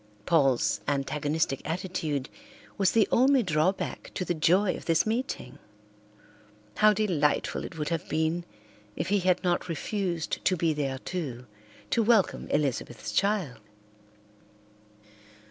[0.25, 2.27] Paul's antagonistic attitude
[2.75, 5.59] was the only drawback to the joy of this meeting.
[6.77, 8.43] How delightful it would have been
[8.95, 11.45] if he had not refused to be there too,
[11.91, 13.59] to welcome Elizabeth's child.